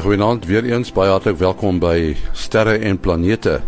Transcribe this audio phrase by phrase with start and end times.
[0.00, 3.58] Goeienaand weer eens baie hartlik welkom by Sterre en Planete.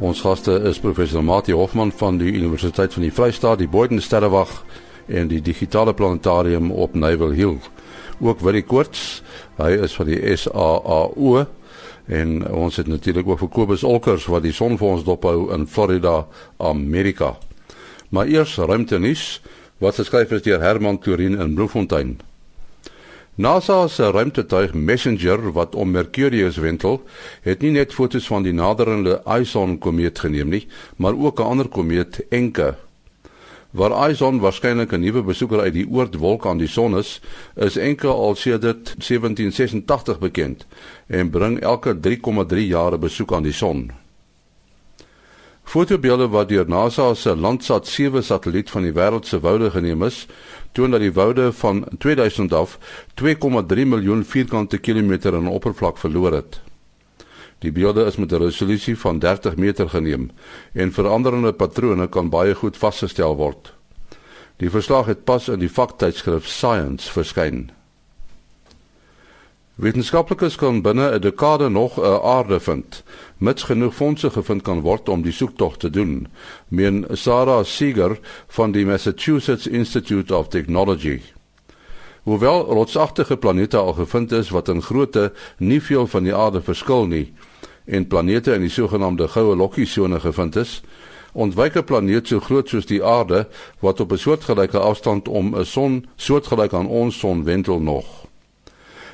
[0.00, 4.54] Ons gaste is professor Mati Hofman van die Universiteit van die Vrystaat, die Boden Sterrewag
[5.04, 7.58] en die Digitale Planetarium op Naval Hill.
[8.20, 9.20] Ook Willie Koorts,
[9.60, 11.44] hy is van die SAAO
[12.08, 15.68] en ons het natuurlik ook vir Kobus Olkers wat die son vir ons dophou in
[15.68, 16.24] Florida,
[16.56, 17.34] Amerika.
[18.08, 19.42] Maar eers ruimtenuus
[19.84, 22.16] wat geskryf is deur Herman Turin in Bloemfontein.
[23.40, 26.98] NASA se ruimtetuig Messenger wat om Mercurius wentel,
[27.40, 30.66] het nie net foto's van die naderende Ison komeet geneem nie,
[31.00, 32.74] maar ook 'n ander komeet, Encke.
[33.70, 37.20] Waar Ison waarskynlik 'n nuwe besoeker uit die oortwolk aan die son is,
[37.56, 40.66] is Encke al sedert 1786 bekend
[41.06, 43.90] en bring elke 3,3 jaar 'n besoek aan die son.
[45.70, 50.26] Fotobeelde wat deur NASA se Landsat 7 satelliet van die wêreld se woude geneem is,
[50.72, 52.78] toon dat die woude van 2000 af
[53.22, 56.60] 2,3 miljoen vierkante kilometer aan oppervlak verloor het.
[57.58, 60.30] Die beelde is met 'n resolusie van 30 meter geneem
[60.72, 63.74] en veranderende patrone kan baie goed vasgestel word.
[64.56, 67.70] Die verslag het pas in die vaktydskrif Science verskyn.
[69.80, 73.02] Wetenskaplikes kan binne 'n dekade nog 'n aarde vind,
[73.38, 76.28] mits genoeg fondse gevind kan word om die soektog te doen,
[76.68, 81.20] meen Sarah Seeger van die Massachusetts Institute of Technology.
[82.22, 87.06] Hoewel rotsagtige planete al gevind is wat in grootte nie veel van die aarde verskil
[87.06, 87.32] nie,
[87.84, 90.82] en planete in die sogenaamde goue lokkiesone gevind is,
[91.32, 93.48] ontwyk 'n planeet so groot soos die aarde
[93.78, 98.19] wat op 'n soortgelyke afstand om 'n son soortgelyk aan ons son wentel nog.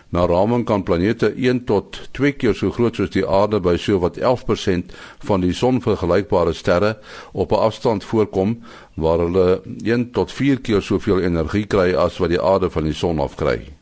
[0.08, 3.98] Na raming kan planete 1 tot 2 keer so groot soos die aarde by so
[3.98, 4.94] wat 11%
[5.26, 6.96] van die son vergelykbare sterre
[7.32, 8.62] op 'n afstand voorkom
[8.94, 12.94] waar hulle 1 tot 4 keer soveel energie kry as wat die aarde van die
[12.94, 13.72] son afkry.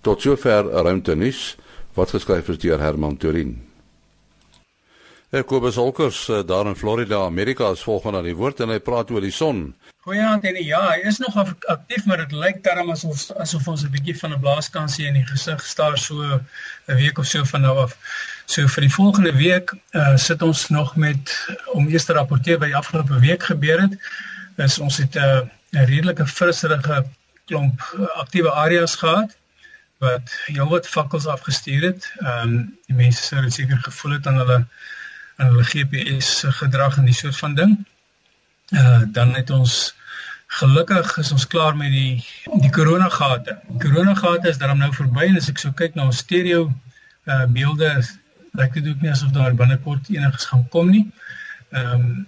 [0.00, 1.56] Tot sover ruimtenis
[1.94, 3.62] wat geskryf is deur Herman Turin.
[5.30, 9.10] Kobus Olkers eh, daar in Florida, Amerika is volgende aan die woord en hy praat
[9.10, 9.74] oor die son.
[10.06, 11.34] Goeienaand en ja, hy is nog
[11.66, 15.26] aktief, maar dit lyk darm asof asof ons 'n bietjie van 'n blaaskansie in die
[15.26, 17.96] gesig staar so 'n week of so van nou af.
[18.46, 21.34] So vir die volgende week uh, sit ons nog met
[21.74, 23.98] om eers te rapporteer wat die afgelope week gebeur het.
[24.56, 27.04] Is ons het eh, 'n uh, redelike frisserige
[27.46, 27.80] klomp
[28.14, 29.36] aktiewe areas gehad
[29.98, 32.12] wat heelwat vakkels afgestuur het.
[32.18, 34.66] Ehm um, die mense sou dit seker gevoel het aan hulle
[35.36, 37.76] aan hulle GPS gedrag en die soort van ding.
[38.72, 39.94] Uh dan het ons
[40.46, 42.24] gelukkig is ons klaar met die
[42.62, 43.58] die corona gate.
[43.82, 46.70] Corona gate is dan nou verby en as ek so kyk na ons stereo
[47.26, 47.90] uh beelde
[48.56, 51.04] lyk dit ook nie asof daar binnekort enigiets gaan kom nie.
[51.70, 52.26] Ehm um,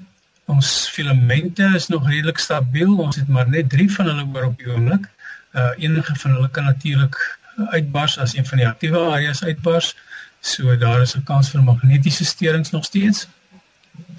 [0.49, 2.95] ons filamente is nog redelik stabiel.
[2.99, 5.09] Ons het maar net 3 van hulle oor op die oomblik.
[5.53, 7.19] Uh enige van hulle kan natuurlik
[7.57, 9.95] uitbars as een van die aktiewe areas uitbars.
[10.41, 13.28] So daar is 'n kans vir magnetiese steurings nog steeds.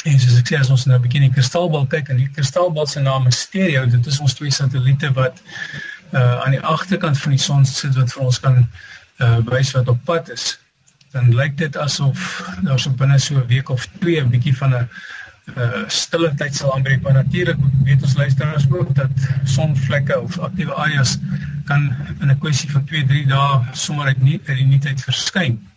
[0.03, 2.29] En soos ek sê as ons nou 'n bietjie in die kristalbal kyk en die
[2.35, 5.41] kristalbal se naam is Stereo, dit is ons twee satelliete wat
[6.13, 8.67] uh aan die agterkant van die son sit wat vir ons kan
[9.19, 10.59] uh wys wat op pad is.
[11.11, 14.75] Dan lyk dit asof daar so binne so 'n week of twee 'n bietjie van
[14.75, 14.89] 'n
[15.57, 19.11] uh stille tyd sal aanbreek, maar natuurlik weet ons luisteraars ook dat
[19.43, 21.17] sonvlekke of aktiewe areas
[21.65, 25.68] kan in 'n kwessie van 2-3 dae sommer uit nie uit die tyd verskyn.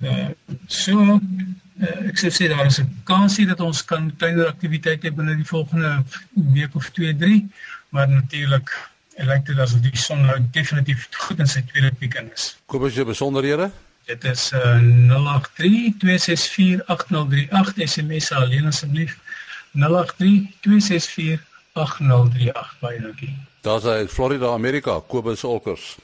[0.00, 0.30] Uh,
[0.66, 0.96] so
[1.80, 6.02] uh, ek sê daar is 'n kansie dat ons kan kleiner aktiwiteite binne die volgende
[6.32, 7.48] week of 2, 3,
[7.90, 8.72] maar natuurlik
[9.16, 12.56] lyk dit asof die son nou definitief goed in sy tweede piek in is.
[12.66, 13.70] Kom as jy besonderhede?
[14.08, 14.80] Dit is uh,
[15.12, 19.18] 083 264 8038 SMS alleen asseblief
[19.76, 23.34] 083 264 8038 baie dankie.
[23.60, 25.98] Daar's hy Florida Amerika Kobus Olkers.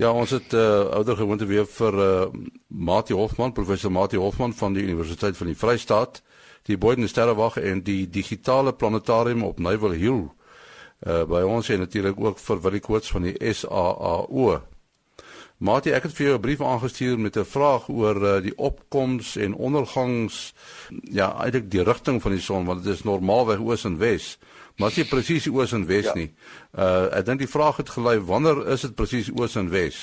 [0.00, 2.26] Ja, ons het uh, ouer gewoonte weer vir uh,
[2.66, 6.22] Mati Hofman, professor Mati Hofman van die Universiteit van die Vrystaat,
[6.64, 10.22] die Boden Sterrewag en die digitale planetarium op Naval Hill.
[11.02, 14.60] Uh by ons en natuurlik ook vir Willie Koorts van die SAAO.
[15.58, 19.36] Mati, ek het vir jou 'n brief aangestuur met 'n vraag oor uh, die opkoms
[19.36, 20.54] en ondergangs
[21.10, 24.38] ja, eintlik die rigting van die son want dit is normaalweg oos en wes
[24.76, 26.14] maar nie presies oos en wes ja.
[26.16, 26.28] nie.
[26.72, 29.98] Uh ek dink die vraag het gelei wanneer is dit presies oos en wes?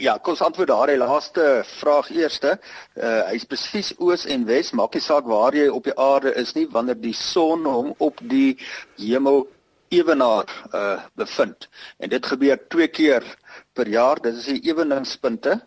[0.00, 2.56] Ja, kom ons antwoord daar die laaste vraag eerste.
[2.96, 6.54] Uh hy's presies oos en wes, maak nie saak waar jy op die aarde is
[6.56, 8.56] nie wanneer die son hom op die
[8.96, 9.46] hemel
[9.90, 11.68] ewenaar uh bevind.
[11.98, 13.26] En dit gebeur twee keer
[13.72, 14.22] per jaar.
[14.22, 15.60] Dit is die eweningspunte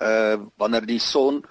[0.00, 1.42] uh wanneer die son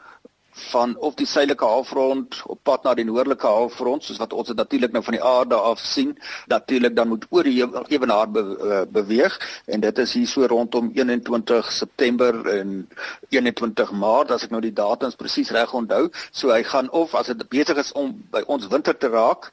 [0.53, 4.57] van of die suidelike halfrond op pad na die noordelike halfrond soos wat ons dit
[4.57, 6.18] natuurlik nou van die aarde af sien
[6.51, 9.38] natuurlik dan moet oor die ewenaar be, uh, beweeg.
[9.65, 12.89] En dit is hier so rondom 21 September en
[13.30, 16.09] 21 Maart as ek nou die datums presies reg onthou.
[16.31, 19.51] So hy gaan of as dit besig is om by ons winter te raak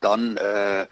[0.00, 0.82] dan uh,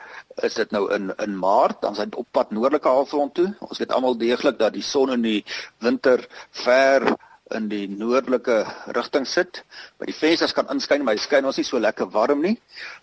[0.44, 3.48] is dit nou in in Maart dan is hy op pad noordelike halfrond toe.
[3.64, 5.40] Ons weet almal deeglik dat die son in die
[5.84, 6.22] winter
[6.64, 7.08] ver
[7.56, 8.58] in die noordelike
[8.96, 9.62] rigting sit.
[9.98, 12.56] By die vensters kan inskyn, maar hy skyn ons nie so lekker warm nie.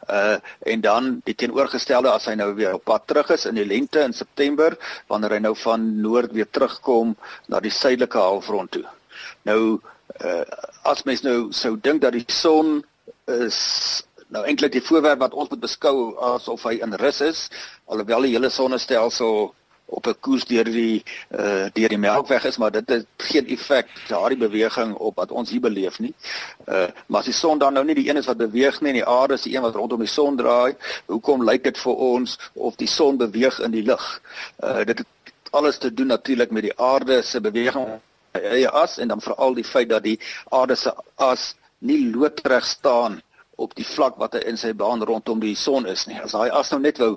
[0.09, 0.37] Uh
[0.69, 4.03] en dan die teenoorgestelde as hy nou weer op pad terug is in die lente
[4.05, 4.77] in September
[5.11, 7.15] wanneer hy nou van noord weer terugkom
[7.49, 8.85] na die suidelike halfrond toe.
[9.49, 9.59] Nou
[10.21, 10.43] uh
[10.85, 12.83] as mens nou sou dink dat die son
[13.25, 13.59] is
[14.33, 17.45] nou eintlik die voorwerp wat ons moet beskou asof hy in rus is,
[17.89, 19.53] alhoewel die hele sonnestelsel
[19.85, 23.87] op 'n koers deur die uh deur die Melkweg is, maar dit het geen effek
[24.07, 26.13] daardie beweging op wat ons hier beleef nie.
[26.65, 28.99] Uh maar as die son dan nou nie die een is wat beweeg nie en
[29.01, 32.39] die aarde is die een wat rondom die son draai, hoekom lyk dit vir ons
[32.53, 34.21] of die son beweeg in die lug?
[34.63, 35.07] Uh dit het
[35.51, 37.99] alles te doen natuurlik met die aarde se beweging
[38.31, 43.21] eie as en dan veral die feit dat die aarde se as nie loodreg staan
[43.55, 46.17] op die vlak wat hy in sy baan rondom die son is nie.
[46.21, 47.15] As hy as nou net wou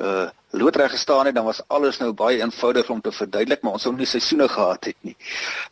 [0.00, 3.82] uh loodreg gestaan het, dan was alles nou baie eenvoudig om te verduidelik, maar ons
[3.82, 5.16] sou nie seisoene gehad het nie.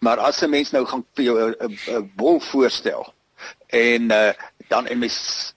[0.00, 3.12] Maar as 'n mens nou gaan vir jou 'n bol voorstel
[3.66, 4.32] en uh,
[4.68, 5.54] dan en mens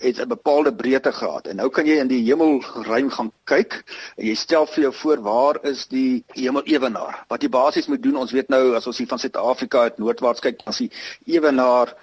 [0.00, 3.84] het 'n bepaalde breedte gehad en nou kan jy in die hemelruim gaan kyk
[4.16, 8.02] en jy stel vir jou voor waar is die hemel ewenaar wat jy basies moet
[8.02, 10.90] doen ons weet nou as ons hier van Suid-Afrika uit noordwaarts kyk is die
[11.24, 11.94] ewenaar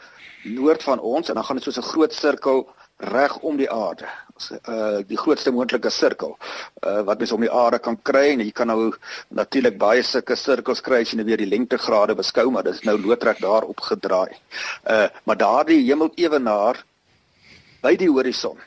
[0.43, 2.67] noord van ons en dan gaan dit soos 'n groot sirkel
[2.97, 4.07] reg om die aarde
[4.69, 6.37] uh die grootste moontlike sirkel
[6.85, 8.93] uh wat mens om die aarde kan kry en jy kan nou
[9.29, 12.85] natuurlik baie sulke sirkels kry as jy nou weer die lengtegrade beskou maar dit is
[12.85, 14.33] nou loodreg daarop gedraai.
[14.89, 16.83] Uh maar daardie hemelewenaar
[17.81, 18.57] by die horison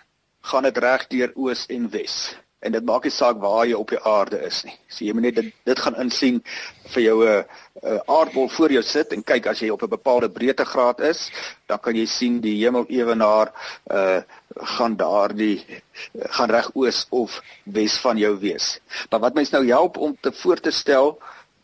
[0.41, 3.93] gaan dit reg deur oos en wes en dit maak nie saak waar jy op
[3.95, 4.75] die aarde is nie.
[4.89, 6.41] So jy moet net dit, dit gaan insien
[6.93, 7.45] vir jou 'n uh,
[7.83, 11.31] uh, aardbol voor jou sit en kyk as jy op 'n bepaalde breedtegraad is,
[11.67, 13.53] dan kan jy sien die hemel ewenaar
[13.91, 14.21] uh
[14.77, 15.65] gaan daardie
[16.37, 18.81] gaan reg oos of wes van jou wees.
[19.11, 21.19] Maar wat mens nou help om te voor te stel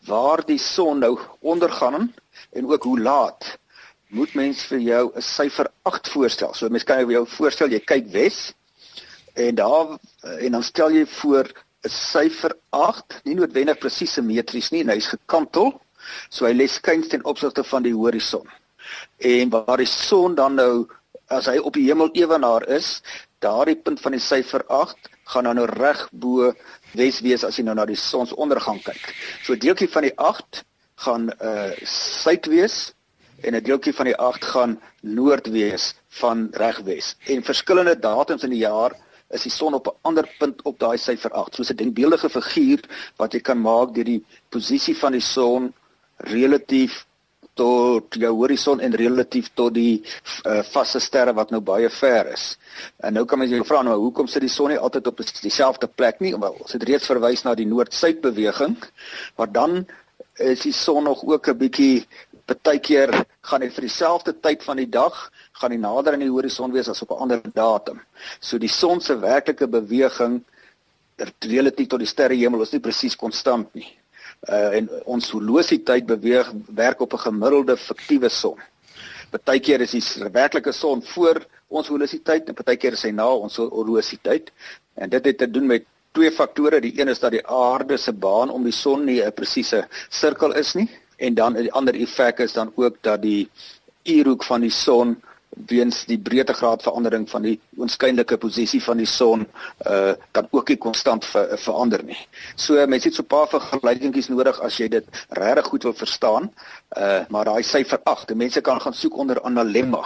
[0.07, 2.13] waar die son nou ondergaan
[2.51, 3.57] en ook hoe laat
[4.07, 6.53] moet mens vir jou 'n syfer 8 voorstel.
[6.53, 8.53] So mens kan jou voorstel jy kyk wes
[9.37, 9.97] en daar
[10.41, 11.45] en dan stel jy voor
[11.85, 15.73] 'n syfer 8, nie noodwendig presies simmetries nie, hy's gekantel.
[16.29, 18.47] So hy lê skuins ten opsigte van die horison.
[19.17, 20.87] En waar die son dan nou
[21.27, 23.01] as hy op die hemel ewenaar is,
[23.43, 26.53] daardie punt van die syfer 8 gaan dan nou reg bo
[26.95, 29.13] wes wees as jy nou na die sonsondergang kyk.
[29.43, 30.63] So deeltjie van die 8
[31.03, 32.93] gaan uh suid wees
[33.43, 37.15] en 'n deeltjie van die 8 gaan noord wees van regwes.
[37.27, 38.95] En verskillende datums in die jaar
[39.29, 41.55] is die son op 'n ander punt op daai syfer 8.
[41.55, 42.81] Soos 'n denkbeeldige figuur
[43.17, 45.73] wat jy kan maak deur die posisie van die son
[46.17, 47.05] relatief
[47.53, 50.03] tot jou horison en relatief tot die
[50.45, 52.57] uh, vaste sterre wat nou baie ver is.
[52.97, 55.87] En nou kan mens jou vra nou hoekom sit die son nie altyd op dieselfde
[55.87, 56.35] plek nie?
[56.37, 58.77] Wel, ons het reeds verwys na die noord-suid beweging,
[59.35, 59.87] maar dan
[60.37, 62.07] is die son nog ook 'n bietjie
[62.47, 65.15] Partykeer gaan dit vir dieselfde tyd van die dag
[65.59, 68.01] gaan die nader aan die horison wees as op 'n ander datum.
[68.39, 70.43] So die son se werklike beweging
[71.39, 73.97] relatief tot die sterrehemel is nie presies konstant nie.
[74.49, 78.59] Uh en ons horlosietyd beweeg werk op 'n gemiddelde fiktiewe son.
[79.31, 84.51] Partykeer is die werklike son voor ons horlosietyd en partykeer is hy na ons horlosietyd.
[84.95, 86.81] En dit het te doen met twee faktore.
[86.81, 90.53] Die een is dat die aarde se baan om die son nie 'n presiese sirkel
[90.53, 93.49] is nie en dan die ander effek is dan ook dat die
[94.03, 95.17] uurhoek van die son
[95.67, 99.47] weens die breedtegraad verandering van die oënskynlike posisie van die son
[99.87, 102.19] uh kan ook nie konstant ver, verander nie.
[102.55, 106.51] So mense het so 'n paar vergelykingkies nodig as jy dit regtig goed wil verstaan.
[106.97, 110.03] Uh maar daai syfer 8, mense kan gaan soek onder analemma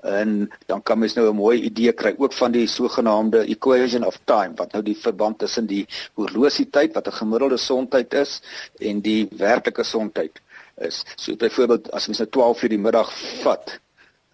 [0.00, 4.18] en dan kan mens nou 'n mooi idee kry ook van die sogenaamde equation of
[4.24, 8.42] time wat nou die verband tussen die horlosietyd wat 'n gemiddelde sontyd is
[8.78, 10.40] en die werklike sontyd
[10.74, 11.04] is.
[11.16, 13.12] So byvoorbeeld as mens nou 12 uur die middag
[13.42, 13.80] vat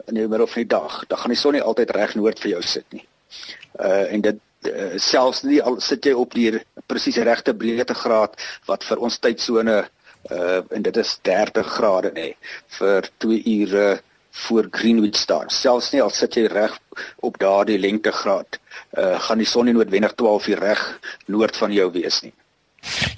[0.06, 2.56] in die middel van die dag, dan gaan die son nie altyd reg noord vir
[2.56, 3.04] jou sit nie.
[3.78, 8.36] Uh en dit uh, selfs nie al sit jy op die presies regte breedtegraad
[8.68, 9.78] wat vir ons tydsone
[10.30, 12.28] uh en dit is 30 grade nê
[12.78, 14.00] vir 2 ure
[14.44, 15.48] voor Greenwich staan.
[15.50, 16.76] Selfs nie al sit jy reg
[17.26, 18.60] op daardie lengtegraad,
[18.98, 20.84] uh gaan die son nie noodwendig 12 uur reg
[21.26, 22.34] noord van jou wees nie.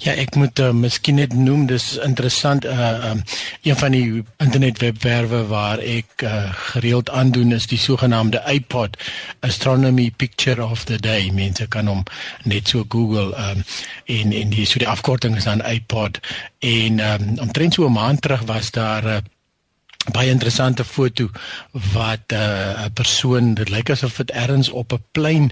[0.03, 3.21] Ja, ek moet uh, miskien net noem dis interessant uh um,
[3.63, 8.97] een van die internetwebwerwe waar ek uh, gereeld aandoen is die sogenaamde iPod
[9.39, 11.29] Astronomy Picture of the Day.
[11.31, 12.03] Mense kan hom
[12.43, 13.63] net so Google um
[14.05, 16.19] en en die so die afkorting is dan iPod
[16.59, 19.21] en um omtrent so 'n maand terug was daar 'n uh,
[20.11, 21.29] baie interessante foto
[21.71, 25.51] wat 'n uh, persoon dit lyk asof dit ergens op 'n plein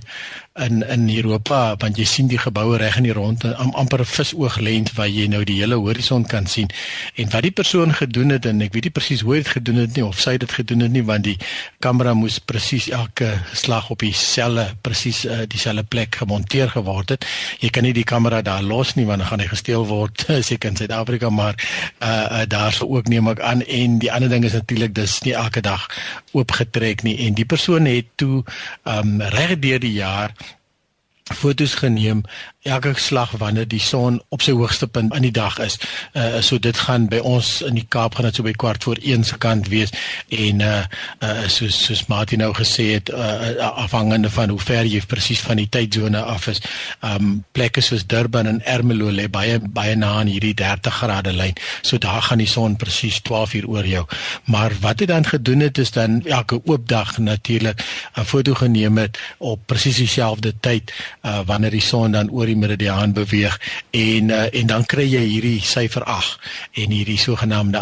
[0.62, 4.06] in in Europa want jy sien die geboue reg in die ronde am, amper 'n
[4.06, 6.70] visooglens waar jy nou die hele horison kan sien.
[7.16, 9.76] En wat die persoon gedoen het en ek weet nie presies hoe hy dit gedoen
[9.76, 11.38] het nie of sy dit gedoen het nie want die
[11.80, 17.26] kamera moes presies elke slag op dieselfde presies uh, dieselfde plek gemonteer geword het.
[17.60, 20.70] Jy kan nie die kamera daar los nie want dan gaan hy gesteel word seker
[20.70, 21.56] in Suid-Afrika maar
[22.02, 23.66] uh, uh, daar sou ook neem ek aan.
[23.66, 25.88] En die ander ding is natuurlik dis nie elke dag
[26.32, 27.18] oopgetrek nie.
[27.28, 28.44] En die persoon het toe
[28.84, 30.34] um, reg deur die jaar
[31.32, 32.24] fotos geneem
[32.62, 35.80] elke slag wanneer die son op sy hoogste punt in die dag is.
[36.14, 39.00] Uh so dit gaan by ons in die Kaap gaan dit so by kwart voor
[39.02, 39.90] 1 se kant wees
[40.30, 40.84] en uh
[41.26, 45.58] uh soos soos Martin nou gesê het uh afhangende van hoe ver jy presies van
[45.58, 46.62] die tydsone af is.
[47.02, 51.58] Um plekke soos Durban en Ermelo lê baie baie na aan hierdie 30 grade lyn.
[51.82, 54.06] So daar gaan die son presies 12 uur oor jou.
[54.46, 57.82] Maar wat hy dan gedoen het is dan elke oop dag natuurlik
[58.16, 60.94] 'n foto geneem het op presies dieselfde tyd
[61.26, 63.58] uh wanneer die son dan oor die meridiaan beweeg
[63.98, 66.52] en uh, en dan kry jy hierdie syfer 8
[66.84, 67.82] en hierdie sogenaamde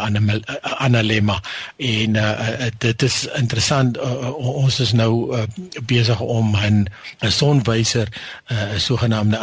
[0.78, 1.40] analemma
[1.78, 5.46] en uh, dit is interessant uh, ons is nou uh,
[5.90, 6.86] besig om 'n
[7.22, 9.38] 'n sonwyser 'n uh, sogenaamde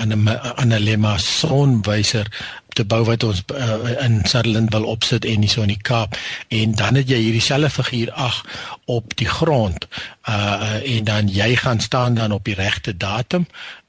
[0.56, 2.30] analemma sonwyser
[2.76, 6.16] te bou wat ons uh, in Sutherland wil opsit en hierso in die Kaap.
[6.48, 8.54] En dan het jy hierdie selfe figuur 8
[8.98, 9.88] op die grond.
[10.28, 13.46] Uh en dan jy gaan staan dan op die regte datum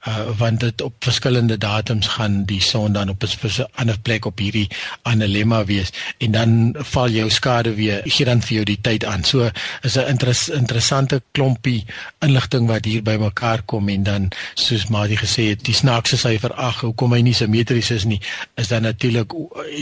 [0.08, 4.38] uh want dit op verskillende datums gaan die son dan op 'n ander plek op
[4.38, 4.70] hierdie
[5.02, 5.90] analemma wees.
[6.18, 9.24] En dan val jou skade weer gee dan vir jou die tyd aan.
[9.24, 9.50] So
[9.82, 11.86] is 'n interes, interessante klompie
[12.20, 16.82] inligting wat hier bymekaar kom en dan soos Maadie gesê het, die snaakse syfer 8,
[16.82, 18.22] hoekom hy nie simmetries is nie,
[18.56, 19.34] is dan natuurlik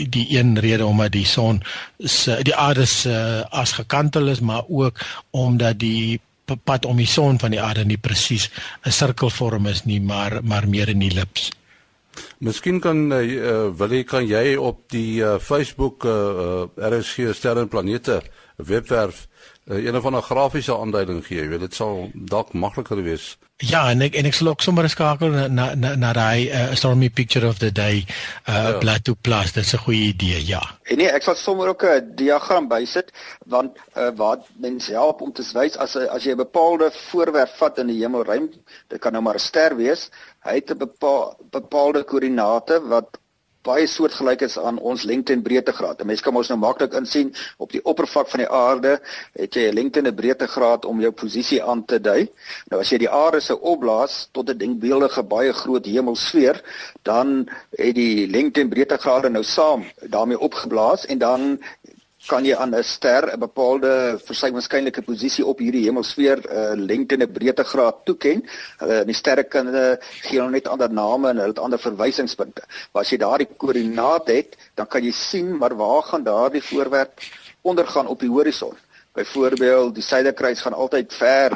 [0.08, 1.60] die een rede omdat die son
[2.42, 5.00] die aarde se as gekantel is, maar ook
[5.30, 6.20] omdat die
[6.64, 8.50] pad om die son van die aarde nie presies
[8.82, 11.50] 'n sirkelvorm is nie, maar maar meer in die lips.
[12.38, 17.60] Miskien kan uh, wil jy kan jy op die uh, Facebook uh, uh, RSG sterre
[17.60, 18.22] en planete
[18.56, 19.26] webwerf
[19.66, 21.40] uh, een of ander grafiese aanduiding gee.
[21.40, 23.36] Jy weet dit sal dalk makliker wees.
[23.64, 27.08] Ja, en ek en ek sal ook sommer skakel na na na daai uh, stormy
[27.08, 28.04] picture of the day
[28.44, 28.78] uh ja.
[28.78, 29.52] blad to plus.
[29.56, 30.60] Dit's 'n goeie idee, ja.
[30.84, 33.12] En nee, ek sal sommer ook 'n diagram bysit
[33.46, 37.78] want uh wat mense help om te wys as as jy 'n bepaalde voorwerp vat
[37.78, 38.50] in die hemelruim,
[38.88, 40.10] dit kan nou maar 'n ster wees,
[40.44, 43.18] hy het 'n bepaal, bepaalde koördinate wat
[43.66, 46.00] baie soortgelyk is aan ons lengte en breedtegraad.
[46.00, 49.00] 'n Mens kan ons nou maklik insien op die oppervlak van die aarde
[49.34, 52.28] het jy 'n lengte en 'n breedtegraad om jou posisie aan te dui.
[52.70, 56.62] Nou as jy die aarde se opblaas tot 'n denkbeeldige baie groot hemelsfeer,
[57.02, 61.58] dan het die lengte en breedtegrade nou saam daarmee opgeblaas en dan
[62.26, 66.48] kan jy aan 'n ster 'n bepaalde vir sy waarskynlike posisie op hierdie hemelsfeer 'n
[66.50, 68.42] uh, lengte en 'n breedtegraad toeken.
[68.82, 72.62] Uh, die sterrekunde gee hulle net ander name en hulle het ander verwysingspunte.
[72.92, 77.20] Maar as jy daardie koördinaat het, dan kan jy sien maar waar gaan daardie voorwerp
[77.62, 78.76] ondergaan op die horison.
[79.16, 81.52] Byvoorbeeld, die suiderkruis gaan altyd ver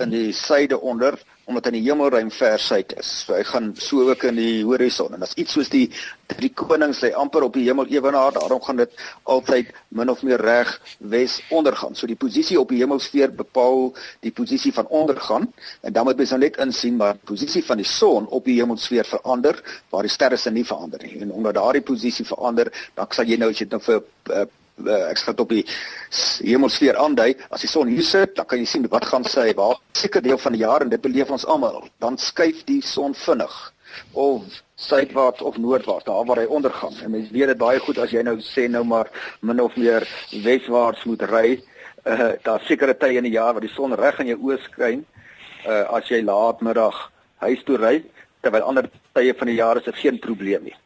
[0.00, 3.10] in die suide onder omdat in die hemelruim ver suid is.
[3.26, 5.88] So hy gaan so ook in die horison en as iets soos die
[6.32, 8.94] drie konings lê amper op die hemel ewenaar, daarom gaan dit
[9.28, 10.70] altyd min of meer reg
[11.12, 11.96] wes ondergaan.
[11.98, 13.90] So die posisie op die hemelsfeer bepaal
[14.24, 15.50] die posisie van ondergaan
[15.82, 18.58] en dan moet jy nou net insien maar die posisie van die son op die
[18.60, 19.58] hemelsfeer verander
[19.90, 21.20] waar die sterre se nie verander nie.
[21.26, 24.46] En omdat daardie posisie verander, dan sal jy nou as jy dit nou vir uh,
[24.80, 25.64] uh, ek skat op die
[26.46, 27.34] hemelsfeer aandui.
[27.50, 29.78] As die son hier sit dan kan jy sien wat gaan sy waar.
[29.98, 31.82] Seker deel van die jaar en dit beleef ons almal.
[32.02, 33.56] Dan skuif die son vinnig
[34.16, 36.96] of suidwaarts of noordwaarts daar waar hy ondergaan.
[37.04, 39.10] En mense weet dit baie goed as jy nou sê nou maar
[39.40, 40.08] min of meer
[40.44, 41.60] weswaarts moet ry
[42.04, 45.02] uh, daar sekere tye in die jaar waar die son reg in jou oë skyn
[45.66, 46.98] uh, as jy laatmiddag
[47.44, 47.98] huis toe ry
[48.42, 50.76] terwyl ander tye van die jaar is dit geen probleem nie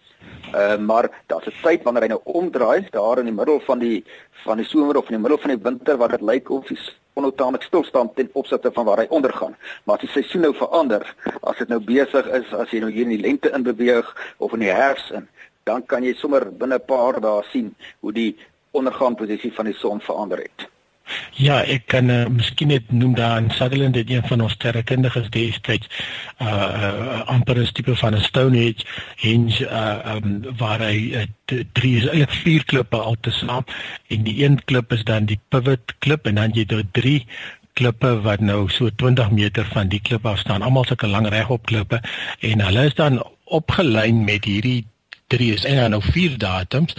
[0.55, 4.05] Uh, maar daar's 'n tyd wanneer hy nou omdraai daar in die middel van die
[4.45, 6.79] van die somer of in die middel van die winter waar dit lyk of die
[7.13, 9.57] onnotaamlik stilstaan ten opsigte van waar hy ondergaan.
[9.85, 13.03] Maar as die seisoen nou verander, as dit nou besig is as jy nou hier
[13.03, 15.29] in die lente in beweeg of in die herfs in,
[15.65, 18.37] dan kan jy sommer binne 'n paar dae sien hoe die
[18.71, 20.69] ondergaanposisie van die son verander het.
[21.37, 25.29] Ja, ek kan uh, miskien net noem daar in Sutherland dit een van ons sterrekundiges
[25.31, 25.91] destyds
[26.43, 28.87] uh, amper 'n tipe van 'n Stonehenge
[29.17, 31.27] hinge uh um, waar hy uh,
[31.73, 33.65] drie is eintlik vier klippe altesaam
[34.09, 37.27] en die een klip is dan die pivot klip en dan jy het drie
[37.77, 40.63] klippe wat nou so 20 meter van die klip af staan.
[40.63, 42.01] Almal sulke lang regop klippe
[42.41, 44.87] en hulle is dan opgelyn met hierdie
[45.27, 46.95] drie is en nou vier datums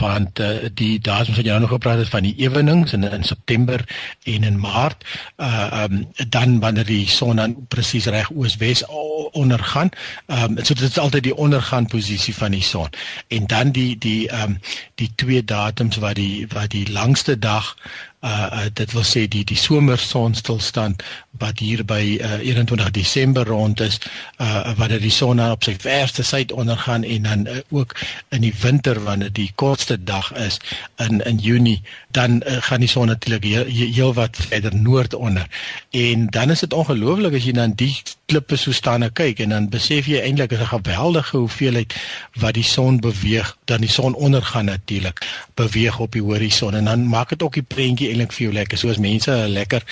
[0.00, 3.24] want uh, die datums wat jy nou nog gepraat het van die ewenings in in
[3.24, 3.84] September
[4.24, 5.04] en in Maart
[5.36, 8.84] uh um, dan wanneer die son dan presies reg ooswes
[9.32, 9.90] ondergaan
[10.26, 12.88] um, so dit is altyd die ondergaan posisie van die son.
[13.28, 14.58] En dan die die um,
[14.94, 17.76] die twee datums wat die wat die langste dag
[18.22, 21.02] uh, uh dit wil sê die die somersonstilstand
[21.42, 23.98] wat hier by uh, 21 Desember rond is
[24.38, 27.96] uh wanneer die son op sy verste suid ondergaan en dan uh, ook
[28.30, 30.60] in die winter wanneer die kortste dag is
[30.96, 35.46] in in Junie dan uh, gaan die son natuurlik heel, heel wat verder noord onder.
[35.90, 37.94] En dan is dit ongelooflik as jy dan die
[38.32, 41.94] klippe so staan en kyk en dan besef jy eintlik 'n geweldige hoeveelheid
[42.40, 45.20] wat die son beweeg dan die son ondergaan natuurlik
[45.54, 48.78] beweeg op die horison en dan maak dit ook die prentjie eintlik vir jou lekker
[48.78, 49.82] soos mense 'n lekker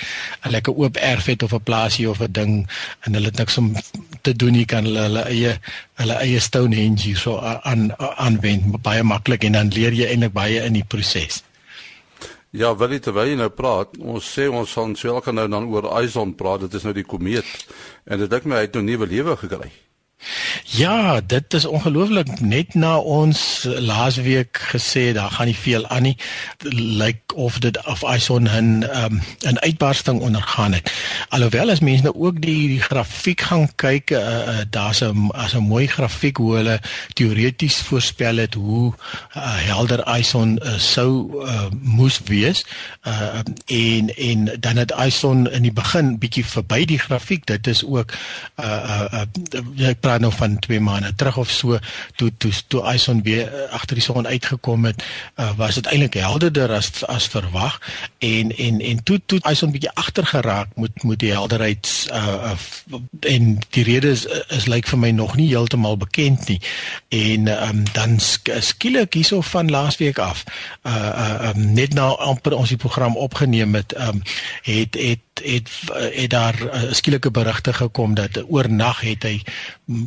[0.45, 2.53] 'n lekker oop erf het of 'n plaasie of 'n ding
[3.01, 3.75] en hulle het niks om
[4.21, 5.53] te doen nie kan hulle hulle eie
[6.01, 10.73] hulle eie Stonehenge so aan aanwend baie maklik en dan leer jy eintlik baie in
[10.73, 11.43] die proses.
[12.51, 15.87] Ja, wil jy terwyl jy nou praat, ons sê ons gaan swelke nou dan oor
[16.03, 17.47] Ison praat, dit is nou die komeet
[18.05, 19.71] en dit dink my hy het nou nuwe lewe gekry.
[20.71, 26.17] Ja, dit is ongelooflik net na ons laasweek gesê daar gaan nie veel aan nie.
[26.71, 29.21] Lyk of dit of Ison 'n um,
[29.59, 30.91] uitbarsting ondergaan het.
[31.29, 35.53] Alhoewel as mense nou ook die, die grafiek gaan kyk, uh, uh, daar's 'n as
[35.53, 36.79] 'n mooi grafiek hoe hulle
[37.13, 38.93] teoreties voorspel het hoe
[39.35, 42.65] uh, helder Ison uh, sou uh, moes wees.
[43.07, 47.45] Uh, en en dan het Ison in die begin bietjie verby die grafiek.
[47.45, 48.13] Dit is ook
[48.59, 49.21] uh, uh,
[49.77, 51.79] uh, praat nou van 2 maande terug of so
[52.15, 56.19] toe toe toe Ison weer uh, agter die son uitgekom het uh, was dit eintlik
[56.21, 57.79] helderder as as verwag
[58.19, 62.53] en en en toe toe Ison bietjie agter geraak met met die helderheid uh,
[63.19, 66.59] en die rede is is lyk vir my nog nie heeltemal bekend nie.
[67.09, 70.43] En um, dan sk skielik hierso van laasweek af
[70.83, 74.21] uh, uh, um, net nou amper ons die program opgeneem het um,
[74.67, 75.69] het het het
[76.13, 79.41] het daar uh, skielike berigte gekom dat oornag het hy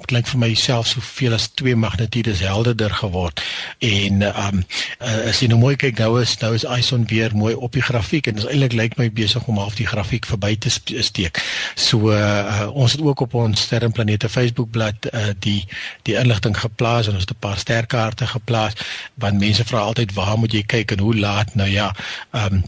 [0.08, 3.42] klink vir myself soveel as 2 magnitudes helderder geword
[3.78, 4.62] en um
[5.00, 7.82] uh, as jy nou mooi kyk nou is nou is Ison weer mooi op die
[7.82, 10.70] grafiek en dit is eintlik lyk my besig om half die grafiek verby te
[11.02, 11.40] steek.
[11.74, 15.64] So uh, ons het ook op ons sterrenplanete Facebookblad uh, die
[16.08, 18.74] die inligting geplaas en ons het 'n paar sterkaarte geplaas
[19.14, 21.94] want mense vra altyd waar moet jy kyk en hoe laat nou ja
[22.32, 22.62] um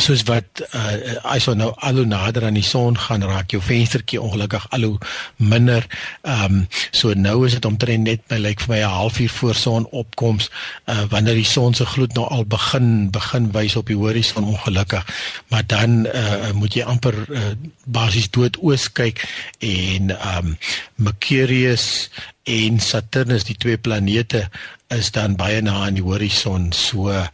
[0.00, 3.60] soos wat uh, as jy nou al hoe nader aan die son gaan raak jou
[3.62, 4.98] venstertjie ongelukkig al hoe
[5.36, 5.86] minder.
[6.22, 9.54] Ehm um, so nou is dit omtrent net my lyk vir my 'n halfuur voor
[9.54, 10.50] sonopkoms
[10.86, 15.06] uh, wanneer die son se gloed nou al begin begin wys op die horison ongelukkig.
[15.48, 17.52] Maar dan uh, moet jy amper uh,
[17.84, 19.24] basies dood oos kyk
[19.58, 20.58] en ehm um,
[20.94, 22.10] Mercurius
[22.42, 24.48] en Saturnus die twee planete
[24.92, 27.26] is dan baie na aan die horison so uh,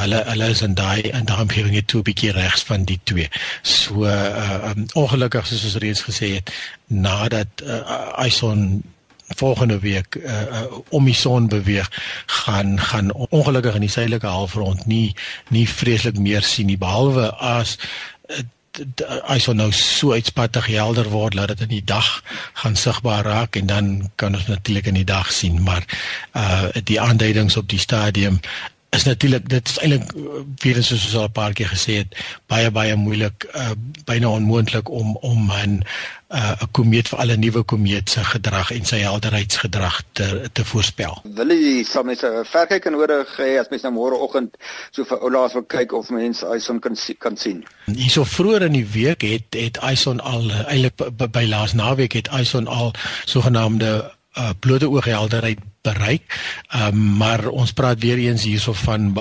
[0.00, 3.28] hulle hulle is in daai in daai omgewing net 'n bietjie regs van die twee.
[3.62, 6.50] So uh, um, ongelukkig soos ons reeds gesê het
[6.86, 8.82] nadat uh, Ison
[9.36, 11.88] volgende week uh, uh, om die son beweeg
[12.26, 15.14] gaan gaan ongelukkig in die suidelike halfrond nie
[15.48, 17.78] nie vreeslik meer sien nie behalwe as
[18.28, 18.42] uh,
[19.28, 22.08] as ons nou so uitspattig helder word dat dit in die dag
[22.62, 25.62] gaan sigbaar raak en dan kan ons natuurlik in die dag sien.
[25.62, 25.84] Maar
[26.32, 28.40] uh die aanduidings op die stadium
[28.92, 30.10] is natuurlik dit is eintlik
[30.60, 33.70] weer eens soos ons al 'n paar keer gesê het baie baie moeilik uh,
[34.04, 35.84] byna onmoontlik om om 'n
[36.28, 41.22] uh, 'n komeet vir alle nuwe komeet se gedrag en sy helderheidsgedrag te te voorspel.
[41.24, 44.56] Wil jy sal mens 'n verkyk nodig hê as mens nou môreoggend
[44.90, 47.64] so vir oulaas wil kyk of mens Ison kan kan sien.
[47.86, 52.12] Hierso vroeër in die week het het Ison al uh, eintlik by, by laas naweek
[52.12, 52.92] het Ison al
[53.24, 56.22] sogenaamde uh, blote ooghelderheid bereik.
[56.68, 59.12] Ehm um, maar ons praat weer eens hierso van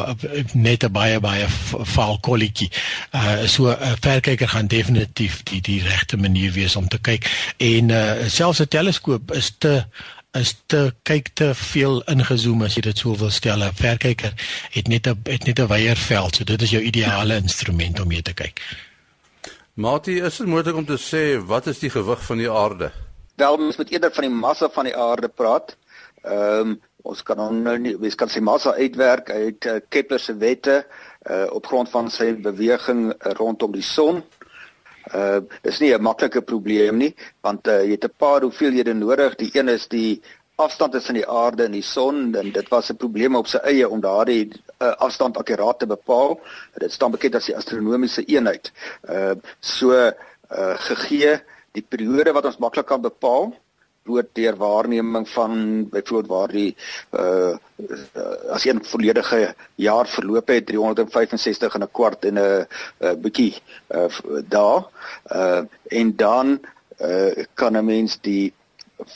[0.53, 1.45] net 'n baie baie
[1.95, 2.71] vaal kolletjie.
[3.11, 7.53] Uh so 'n uh, verkyker gaan definitief die die regte manier wees om te kyk
[7.57, 9.85] en uh selfs 'n teleskoop is te
[10.31, 13.63] is te kyk te veel ingezoom as jy dit sou wil stel.
[13.63, 14.33] 'n Verkyker
[14.71, 18.07] het net 'n het net 'n wyeer veld, so dit is jou ideale instrument om
[18.07, 18.61] mee te kyk.
[19.73, 22.91] Mati, is dit moontlik om te sê wat is die gewig van die aarde?
[23.35, 25.77] Wel, ons moet eerder van die massa van die aarde praat.
[26.21, 30.35] Ehm um, ons kan nou nie ons kan sy massa uitwerk uit uh, Kepler se
[30.37, 30.83] wette
[31.29, 33.07] uh op grond van sy beweging
[33.39, 34.21] rondom die son.
[35.17, 39.35] Uh dis nie 'n maklike probleem nie want uh, jy het 'n paar hoeveelhede nodig.
[39.35, 40.21] Die een is die
[40.55, 43.89] afstand tussen die aarde en die son en dit was 'n probleem op sy eie
[43.89, 46.39] om daardie uh, afstand akkuraat te bepaal.
[46.77, 48.71] Dit staan bekend as die astronomiese eenheid.
[49.09, 53.53] Uh so uh gegee die periode wat ons maklik kan bepaal
[54.11, 55.53] word deur waarneming van
[55.89, 56.75] byvoorbeeld waar die
[57.11, 57.57] uh
[58.55, 63.55] as een volledige jaar verloop het 365 en 'n kwart en 'n bietjie
[63.89, 64.07] uh
[64.47, 64.83] daar
[65.33, 65.61] uh
[65.99, 66.59] en dan
[67.01, 68.53] uh kan 'n mens die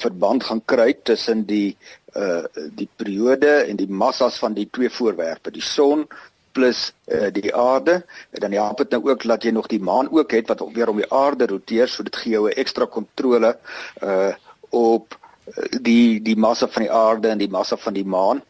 [0.02, 1.78] verband gaan kry tussen die
[2.16, 2.44] uh
[2.80, 6.08] die periode en die massas van die twee voorwerpe die son
[6.56, 8.06] plus uh, die aarde.
[8.30, 10.92] En dan help dit nou ook dat jy nog die maan ook het wat weer
[10.92, 13.58] om die aarde roteer so dit gee jou 'n ekstra kontrole
[14.04, 14.34] uh
[14.70, 18.42] op eh, die die massa van die aarde en die massa van die maan.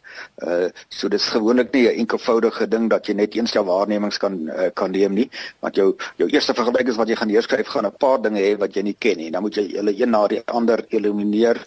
[0.42, 4.48] Uh so dis gewoonlik nie 'n enkelvoudige ding dat jy net een stel waarnemings kan
[4.48, 7.86] uh, kan neem nie, want jou jou eerste vergelyking is wat jy gaan neerskryf gaan
[7.86, 9.30] 'n paar dinge hê wat jy nie ken nie.
[9.30, 11.66] Dan moet jy hulle een na die ander elimineer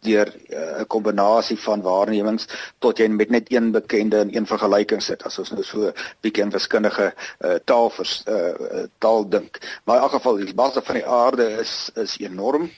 [0.00, 2.46] deur eh, 'n uh, kombinasie van waarnemings
[2.78, 6.44] tot jy met net een bekende en een vergelyking sit as ons nou so bietjie
[6.44, 9.58] in wiskundige uh, taal vers uh, taal dink.
[9.84, 12.70] Maar in elk geval die massa van die aarde is is enorm.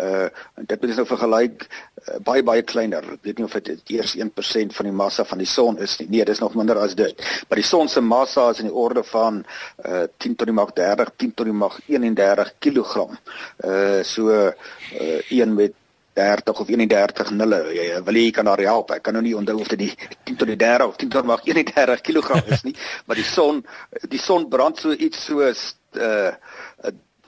[0.00, 3.06] Uh dit moet jy nou vergelyk uh, baie baie kleiner.
[3.12, 6.08] Ek weet nie of dit eers 1% van die massa van die son is nie.
[6.08, 7.14] Nee, dis nog minder as dit.
[7.48, 9.44] Maar die son se massa is in die orde van
[9.86, 13.08] uh 10 tot die mag 30, 10 tot die mag 31 kg.
[13.64, 14.52] Uh so uh
[15.30, 15.72] 1 met
[16.14, 17.60] 30 of 31 nulle.
[17.74, 18.92] Jy wil jy kan daar help.
[18.94, 19.92] Ek kan nou nie onthou of dit die
[20.30, 22.74] 10 tot die 30 of 10 tot mag 31 kg is nie,
[23.06, 23.64] maar die son
[24.10, 26.32] die son brand so iets soos uh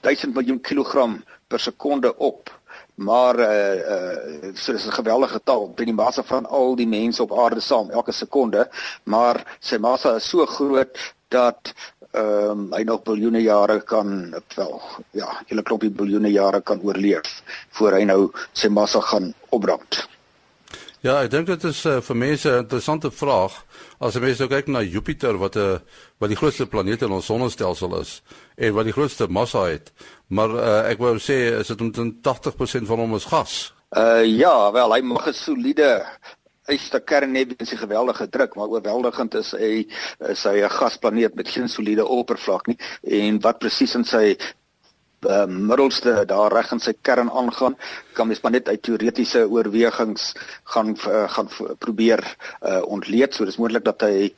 [0.06, 1.16] 1000 miljoen kilogram
[1.50, 2.52] per sekonde op.
[2.94, 7.22] Maar uh uh so dis 'n geweldige getal, binne die massa van al die mense
[7.22, 8.68] op aarde saam elke sekonde,
[9.04, 11.74] maar sy massa is so groot dat
[12.16, 17.42] ehm um, hy nog biljoene jare kan wel ja, hele klompie biljoene jare kan oorleef
[17.78, 18.20] voor hy nou
[18.52, 20.06] sy massa gaan opbrand.
[21.04, 23.52] Ja, ek dink dit is uh, vir mense 'n interessante vraag
[24.00, 25.78] as jy mense nou kyk na Jupiter wat 'n uh,
[26.18, 28.22] wat die grootste planeet in ons sonnestelsel is
[28.56, 29.92] en wat die grootste massa het.
[30.28, 33.74] Maar uh, ek wou sê is dit omtrent 80% van hom is gas.
[33.96, 36.06] Uh ja, wel hy mag 'n soliede
[36.66, 39.86] Eiste kern net is 'n geweldige druk, maar oorweldigend is hy
[40.28, 44.36] is hy 'n gasplaneet met geen soliede oppervlak nie en wat presies in sy
[45.26, 47.76] uh, middelste daar reg in sy kern aangaan,
[48.12, 51.48] kan mens maar net uit teoretiese oorwegings gaan uh, gaan
[51.78, 52.22] probeer
[52.62, 53.34] uh, ontleed.
[53.34, 54.32] So dis moontlik dat hy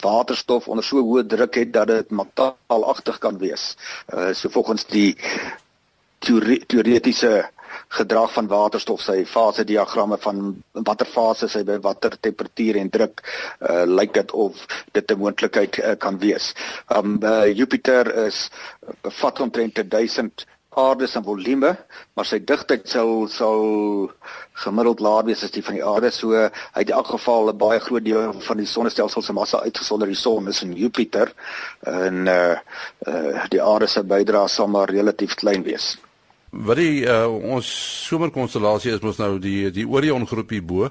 [0.00, 3.76] waterstof onder so hoë druk het dat dit metaalagtig kan wees.
[4.08, 5.16] Uh, so volgens die
[6.24, 7.50] teoretiese
[7.98, 10.40] gedrag van waterstof sy fase diagramme van
[10.86, 15.78] watter fase hy by watter temperatuur en druk uh, lyk dit of dit 'n moontlikheid
[15.78, 16.54] uh, kan wees.
[16.96, 18.50] Um uh, Jupiter is
[19.20, 21.70] vat omtrent 1000 aardes in volume,
[22.14, 23.62] maar sy digtheid sal sal
[24.64, 26.10] gemiddeld laer wees as die van die aarde.
[26.14, 29.62] So hy het in elk geval 'n baie groot deel van die sonnestelsel se massa
[29.62, 31.32] uitgesonder die son is in Jupiter
[31.86, 32.56] en uh,
[33.06, 35.96] uh die aarde se bydrae sal maar relatief klein wees.
[36.54, 37.66] Wat die uh, ons
[38.06, 40.90] somerkonstellasie is mos nou die die Orion groep hier bo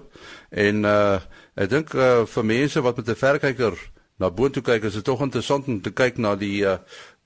[0.51, 1.21] en uh
[1.53, 3.77] ek dink uh, vir mense wat met 'n verkyker
[4.19, 6.77] na bo toe kyk is dit tog interessant om te kyk na die uh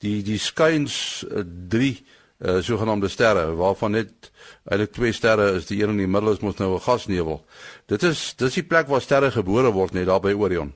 [0.03, 2.05] die die skuins uh, drie
[2.45, 4.31] uh sogenaamde sterre waarvan net
[4.69, 7.45] eintlik twee sterre is die een in die middel is mos nou 'n gasnevel.
[7.87, 10.73] Dit is dis die plek waar sterre gebore word net daar by Orion.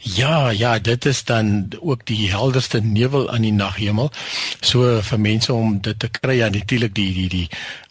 [0.00, 4.10] Ja, ja, dit is dan ook die helderste nevel aan die naghemel.
[4.60, 7.48] So vir mense om dit te kry, ja, natuurlik die die die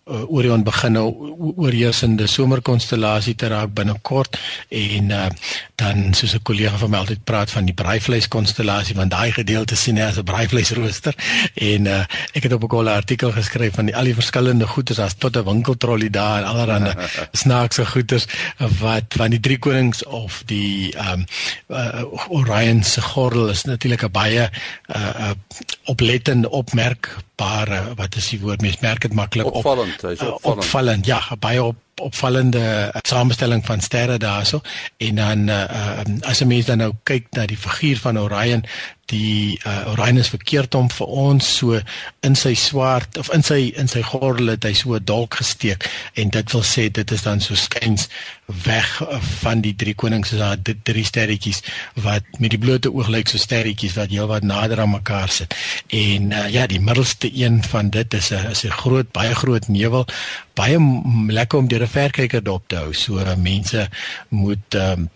[0.10, 1.08] uh, Orion begin nou
[1.56, 4.38] oorheersende somerkonstellasie te raak binnekort
[4.70, 5.26] en uh,
[5.80, 9.98] dan soos 'n kollega van my altyd praat van die braaivleiskonstellasie want daai gedeelte sien
[9.98, 11.16] hy as 'n braaivleisrooster
[11.56, 15.00] en uh, ek het op 'n goeie artikel geskryf van die al die verskillende goeders
[15.00, 16.94] as tot 'n winkeltrollie daar en allerlei
[17.44, 18.26] snaakse goeders
[18.80, 21.26] wat van die drie konings of die um,
[21.68, 24.50] uh, Orion se gordel is natuurlik 'n baie
[24.96, 25.32] uh, uh,
[25.86, 26.50] oplettende
[27.40, 30.46] opmerkbare wat is die woord mens merk dit maklik op opvallend hy's opvallend.
[30.46, 34.62] Uh, opvallend ja baie op opvallende uh, samestelling van sterre daarso.
[34.98, 38.66] En dan uh, uh, as 'n mens dan nou kyk na die figuur van Orion
[39.10, 41.80] die uh, Orion is verkeerd om vir ons so
[42.26, 45.90] in sy swart of in sy in sy gordel het hy so 'n dolk gesteek.
[46.14, 48.08] En dit wil sê dit is dan so skuins
[48.66, 48.90] weg
[49.42, 51.62] van die drie konings is daar drie sterretjies
[51.94, 55.56] wat met die blote oog lyk so sterretjies wat heelwat nader aan mekaar sit.
[55.88, 59.68] En uh, ja die middelste een van dit is 'n is 'n groot baie groot
[59.68, 60.06] nevel.
[60.54, 60.78] Baie
[61.28, 63.88] lekker om deur 'n verkyker dop te hou so uh, mense
[64.30, 65.10] moet um,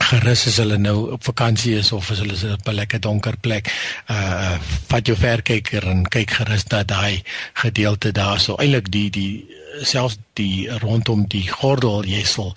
[0.00, 3.36] gerus as hulle nou op vakansie is of as hulle is op 'n lekker donker
[3.36, 3.68] plek
[4.08, 4.56] uh
[4.88, 7.22] vat jou verkyker en kyk gerus dat daai
[7.54, 8.40] gedeelte daar.
[8.40, 9.46] So eintlik die die
[9.82, 12.54] selfs die rondom die gordel jy sal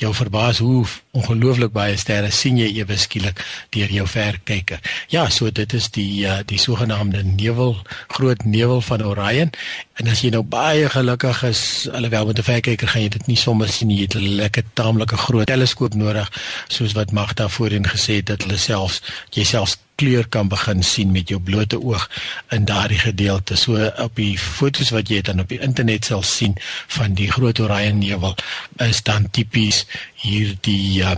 [0.00, 3.42] jou verbaas hoe ongelooflik baie sterre sien jy ewe skielik
[3.74, 4.80] deur jou verkyker.
[5.12, 7.76] Ja, so dit is die uh, die sogenaamde nevel
[8.16, 9.52] groot nevel van Orion
[10.00, 13.38] en as jy nou baie gelukkig is alhoewel met 'n verkyker gaan jy dit nie
[13.38, 16.30] sommer sien jy het 'n lekker taamlike groot teleskoop nodig
[16.68, 21.12] soos wat Magda voorheen gesê het dat hulle selfs jy selfs kleur kan begin sien
[21.14, 22.08] met jou blote oog
[22.54, 23.56] in daardie gedeelte.
[23.56, 26.56] So op die fotos wat jy dan op die internet sal sien
[26.96, 28.34] van die groot Orion nevel
[28.76, 29.84] is dan tipies
[30.14, 31.16] hier die uh,